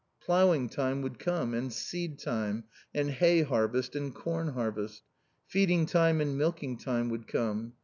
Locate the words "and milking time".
6.21-7.09